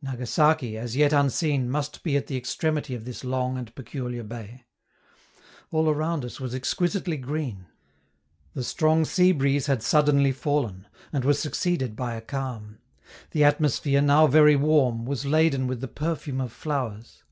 Nagasaki, 0.00 0.78
as 0.78 0.96
yet 0.96 1.12
unseen, 1.12 1.68
must 1.70 2.02
be 2.02 2.16
at 2.16 2.26
the 2.26 2.38
extremity 2.38 2.94
of 2.94 3.04
this 3.04 3.22
long 3.22 3.58
and 3.58 3.74
peculiar 3.74 4.22
bay. 4.22 4.64
All 5.70 5.90
around 5.90 6.24
us 6.24 6.40
was 6.40 6.54
exquisitely 6.54 7.18
green. 7.18 7.66
The 8.54 8.64
strong 8.64 9.04
sea 9.04 9.32
breeze 9.32 9.66
had 9.66 9.82
suddenly 9.82 10.32
fallen, 10.32 10.88
and 11.12 11.22
was 11.22 11.38
succeeded 11.38 11.96
by 11.96 12.14
a 12.14 12.22
calm; 12.22 12.78
the 13.32 13.44
atmosphere, 13.44 14.00
now 14.00 14.26
very 14.26 14.56
warm, 14.56 15.04
was 15.04 15.26
laden 15.26 15.66
with 15.66 15.82
the 15.82 15.88
perfume 15.88 16.40
of 16.40 16.50
flowers. 16.50 17.22